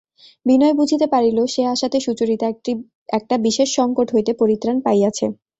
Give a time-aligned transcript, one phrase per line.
[0.45, 2.47] বিনয় বুঝিতে পারিল সে আসাতে সুচরিতা
[3.13, 5.25] একটা বিশেষ সংকট হইতে পরিত্রাণ পাইয়াছে।